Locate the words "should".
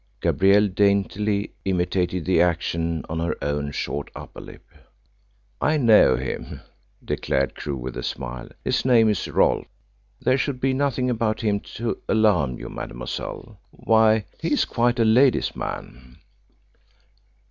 10.39-10.59